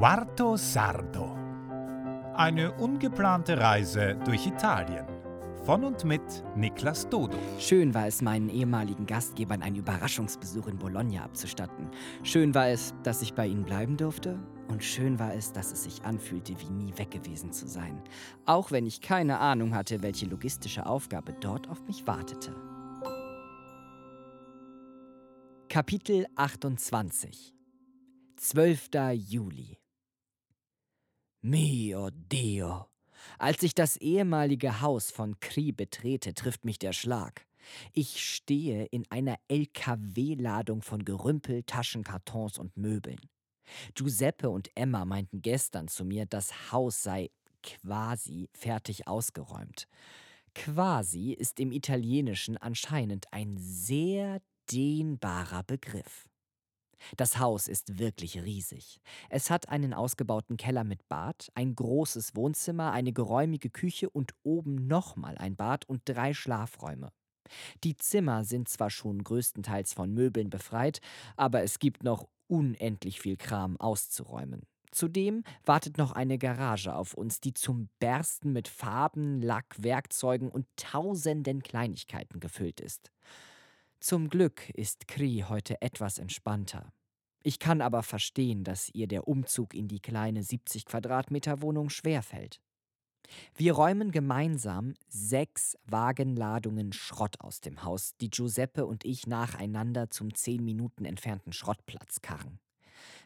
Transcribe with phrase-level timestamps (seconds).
[0.00, 1.36] Quarto Sardo.
[2.34, 5.04] Eine ungeplante Reise durch Italien.
[5.66, 6.22] Von und mit
[6.56, 7.36] Niklas Dodo.
[7.58, 11.90] Schön war es, meinen ehemaligen Gastgebern einen Überraschungsbesuch in Bologna abzustatten.
[12.22, 14.38] Schön war es, dass ich bei ihnen bleiben durfte.
[14.68, 18.02] Und schön war es, dass es sich anfühlte, wie nie weg gewesen zu sein.
[18.46, 22.56] Auch wenn ich keine Ahnung hatte, welche logistische Aufgabe dort auf mich wartete.
[25.68, 27.52] Kapitel 28
[28.36, 28.88] 12.
[29.28, 29.79] Juli
[31.42, 32.86] Mio Dio.
[33.38, 37.46] Als ich das ehemalige Haus von Kri betrete, trifft mich der Schlag.
[37.94, 43.20] Ich stehe in einer LKW-Ladung von Gerümpel, Taschen, Kartons und Möbeln.
[43.94, 47.30] Giuseppe und Emma meinten gestern zu mir, das Haus sei
[47.62, 49.88] quasi fertig ausgeräumt.
[50.54, 56.29] Quasi ist im Italienischen anscheinend ein sehr dehnbarer Begriff.
[57.16, 59.00] Das Haus ist wirklich riesig.
[59.28, 64.86] Es hat einen ausgebauten Keller mit Bad, ein großes Wohnzimmer, eine geräumige Küche und oben
[64.86, 67.10] nochmal ein Bad und drei Schlafräume.
[67.82, 71.00] Die Zimmer sind zwar schon größtenteils von Möbeln befreit,
[71.36, 74.62] aber es gibt noch unendlich viel Kram auszuräumen.
[74.92, 80.66] Zudem wartet noch eine Garage auf uns, die zum Bersten mit Farben, Lack, Werkzeugen und
[80.76, 83.12] tausenden Kleinigkeiten gefüllt ist.
[84.02, 86.90] Zum Glück ist Kri heute etwas entspannter.
[87.42, 92.62] Ich kann aber verstehen, dass ihr der Umzug in die kleine 70 Quadratmeter Wohnung schwerfällt.
[93.54, 100.34] Wir räumen gemeinsam sechs Wagenladungen Schrott aus dem Haus, die Giuseppe und ich nacheinander zum
[100.34, 102.58] zehn Minuten entfernten Schrottplatz karren.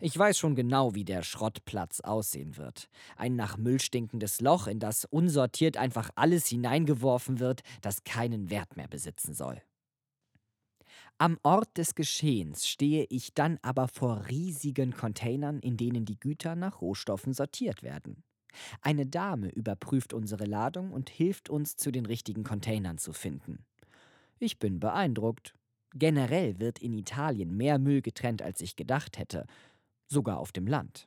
[0.00, 2.88] Ich weiß schon genau, wie der Schrottplatz aussehen wird.
[3.16, 8.78] Ein nach Müll stinkendes Loch, in das unsortiert einfach alles hineingeworfen wird, das keinen Wert
[8.78, 9.60] mehr besitzen soll.
[11.22, 16.56] Am Ort des Geschehens stehe ich dann aber vor riesigen Containern, in denen die Güter
[16.56, 18.24] nach Rohstoffen sortiert werden.
[18.80, 23.64] Eine Dame überprüft unsere Ladung und hilft uns, zu den richtigen Containern zu finden.
[24.40, 25.54] Ich bin beeindruckt.
[25.94, 29.46] Generell wird in Italien mehr Müll getrennt, als ich gedacht hätte,
[30.08, 31.06] sogar auf dem Land.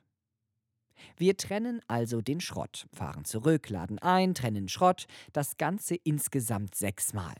[1.18, 7.34] Wir trennen also den Schrott, fahren zurück, laden ein, trennen Schrott, das Ganze insgesamt sechsmal.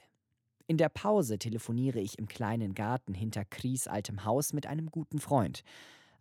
[0.69, 5.21] In der Pause telefoniere ich im kleinen Garten hinter Kries altem Haus mit einem guten
[5.21, 5.63] Freund,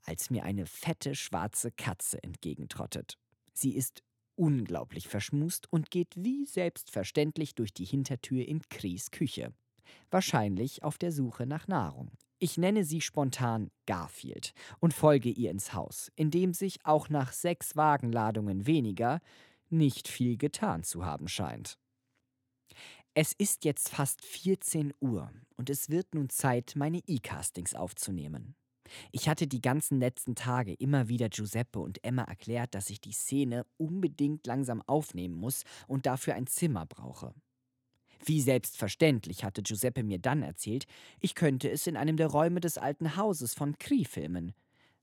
[0.03, 3.17] als mir eine fette schwarze Katze entgegentrottet.
[3.53, 4.03] Sie ist
[4.35, 9.51] unglaublich verschmust und geht wie selbstverständlich durch die Hintertür in Kries Küche.
[10.11, 12.11] Wahrscheinlich auf der Suche nach Nahrung.
[12.38, 17.31] Ich nenne sie spontan Garfield und folge ihr ins Haus, in dem sich auch nach
[17.31, 19.22] sechs Wagenladungen weniger
[19.69, 21.79] nicht viel getan zu haben scheint.
[23.18, 28.56] Es ist jetzt fast 14 Uhr und es wird nun Zeit, meine E-Castings aufzunehmen.
[29.14, 33.14] Ich hatte die ganzen letzten Tage immer wieder Giuseppe und Emma erklärt, dass ich die
[33.14, 37.34] Szene unbedingt langsam aufnehmen muss und dafür ein Zimmer brauche.
[38.26, 40.86] Wie selbstverständlich hatte Giuseppe mir dann erzählt,
[41.22, 44.52] ich könnte es in einem der Räume des alten Hauses von Cree filmen,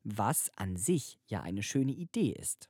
[0.05, 2.69] was an sich ja eine schöne Idee ist.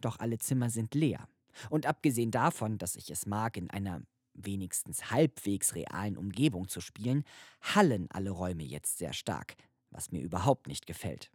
[0.00, 1.28] Doch alle Zimmer sind leer.
[1.68, 4.02] Und abgesehen davon, dass ich es mag, in einer
[4.44, 7.24] wenigstens halbwegs realen Umgebung zu spielen,
[7.60, 9.56] hallen alle Räume jetzt sehr stark,
[9.90, 11.30] was mir überhaupt nicht gefällt.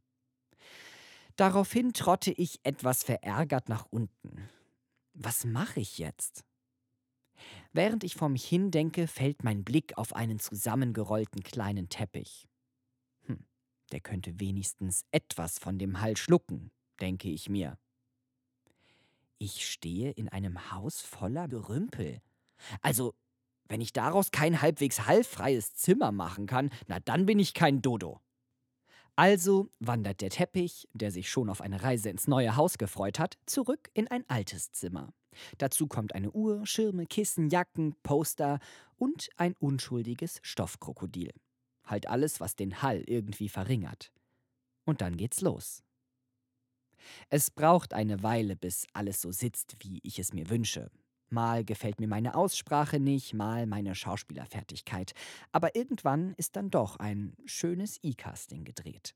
[1.35, 4.49] Daraufhin trotte ich etwas verärgert nach unten.
[5.13, 6.45] Was mache ich jetzt?
[7.73, 12.47] Während ich vor mich hindenke, fällt mein Blick auf einen zusammengerollten kleinen Teppich.
[13.25, 13.45] Hm,
[13.91, 17.77] der könnte wenigstens etwas von dem Hall schlucken, denke ich mir.
[19.37, 22.21] Ich stehe in einem Haus voller Gerümpel,
[22.81, 23.13] also,
[23.67, 28.21] wenn ich daraus kein halbwegs hallfreies Zimmer machen kann, na dann bin ich kein Dodo.
[29.15, 33.37] Also wandert der Teppich, der sich schon auf eine Reise ins neue Haus gefreut hat,
[33.45, 35.13] zurück in ein altes Zimmer.
[35.57, 38.59] Dazu kommt eine Uhr, Schirme, Kissen, Jacken, Poster
[38.97, 41.31] und ein unschuldiges Stoffkrokodil.
[41.85, 44.11] Halt alles, was den Hall irgendwie verringert.
[44.85, 45.81] Und dann geht's los.
[47.29, 50.89] Es braucht eine Weile, bis alles so sitzt, wie ich es mir wünsche.
[51.29, 55.13] Mal gefällt mir meine Aussprache nicht, mal meine Schauspielerfertigkeit.
[55.51, 59.15] Aber irgendwann ist dann doch ein schönes E-Casting gedreht.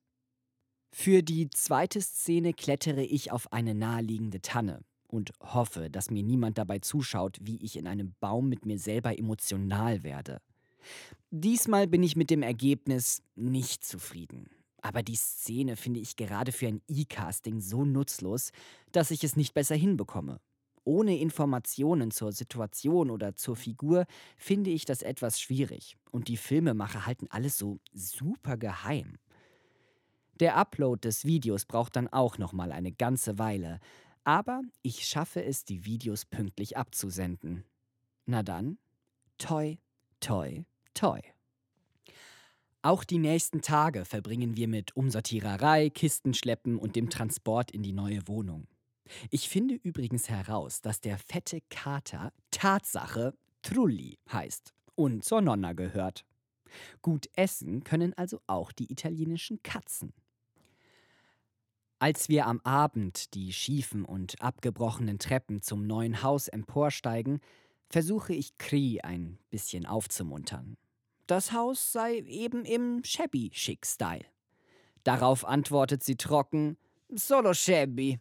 [0.92, 6.58] Für die zweite Szene klettere ich auf eine naheliegende Tanne und hoffe, dass mir niemand
[6.58, 10.42] dabei zuschaut, wie ich in einem Baum mit mir selber emotional werde.
[11.30, 14.50] Diesmal bin ich mit dem Ergebnis nicht zufrieden.
[14.82, 18.52] Aber die Szene finde ich gerade für ein E-Casting so nutzlos,
[18.92, 20.40] dass ich es nicht besser hinbekomme.
[20.84, 24.06] Ohne Informationen zur Situation oder zur Figur
[24.38, 25.98] finde ich das etwas schwierig.
[26.12, 29.18] Und die Filmemacher halten alles so super geheim.
[30.40, 33.80] Der Upload des Videos braucht dann auch noch mal eine ganze Weile,
[34.24, 37.66] aber ich schaffe es, die Videos pünktlich abzusenden.
[38.26, 38.78] Na dann,
[39.38, 39.78] toi,
[40.20, 41.20] toi, toi.
[42.82, 48.26] Auch die nächsten Tage verbringen wir mit Umsortiererei, Kistenschleppen und dem Transport in die neue
[48.30, 48.68] Wohnung.
[49.30, 56.26] Ich finde übrigens heraus, dass der fette Kater Tatsache Trulli heißt und zur Nonna gehört.
[57.02, 60.14] Gut essen können also auch die italienischen Katzen.
[62.00, 67.42] Als wir am Abend die schiefen und abgebrochenen Treppen zum neuen Haus emporsteigen,
[67.90, 70.78] versuche ich Kri ein bisschen aufzumuntern.
[71.28, 74.26] Das Haus sei eben im shabby chic Style.
[75.04, 76.78] Darauf antwortet sie trocken:
[77.10, 78.20] Solo shabby,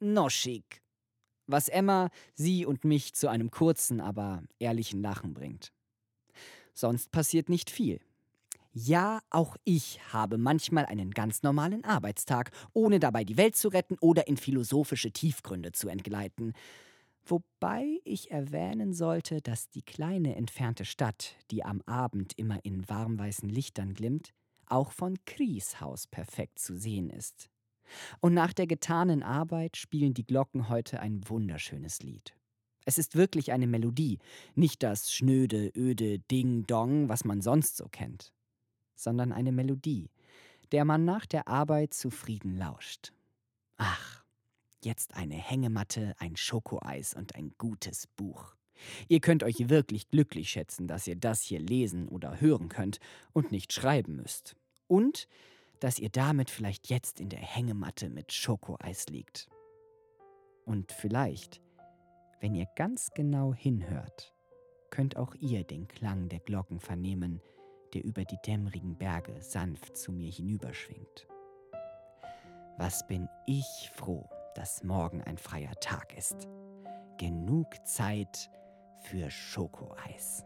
[0.00, 0.82] no chic.
[1.46, 5.72] Was Emma, sie und mich zu einem kurzen, aber ehrlichen Lachen bringt.
[6.74, 8.00] Sonst passiert nicht viel.
[8.72, 13.96] Ja, auch ich habe manchmal einen ganz normalen Arbeitstag, ohne dabei die Welt zu retten
[14.00, 16.52] oder in philosophische Tiefgründe zu entgleiten.
[17.24, 23.48] Wobei ich erwähnen sollte, dass die kleine entfernte Stadt, die am Abend immer in warmweißen
[23.48, 24.32] Lichtern glimmt,
[24.66, 27.50] auch von Kries Haus perfekt zu sehen ist.
[28.20, 32.34] Und nach der getanen Arbeit spielen die Glocken heute ein wunderschönes Lied.
[32.84, 34.18] Es ist wirklich eine Melodie,
[34.54, 38.32] nicht das schnöde, öde Ding-Dong, was man sonst so kennt,
[38.94, 40.08] sondern eine Melodie,
[40.72, 43.12] der man nach der Arbeit zufrieden lauscht.
[43.76, 44.24] Ach,
[44.82, 48.54] jetzt eine Hängematte, ein Schokoeis und ein gutes Buch.
[49.08, 53.00] Ihr könnt euch wirklich glücklich schätzen, dass ihr das hier lesen oder hören könnt
[53.32, 54.56] und nicht schreiben müsst.
[54.86, 55.28] Und
[55.80, 59.48] dass ihr damit vielleicht jetzt in der Hängematte mit Schokoeis liegt.
[60.64, 61.60] Und vielleicht
[62.40, 64.32] wenn ihr ganz genau hinhört,
[64.90, 67.40] könnt auch ihr den Klang der Glocken vernehmen,
[67.94, 71.26] der über die dämmerigen Berge sanft zu mir hinüberschwingt.
[72.76, 76.48] Was bin ich froh, dass morgen ein freier Tag ist.
[77.18, 78.50] Genug Zeit
[79.02, 80.44] für Schokoeis.